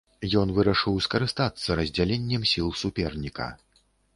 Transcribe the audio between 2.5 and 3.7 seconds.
сіл суперніка.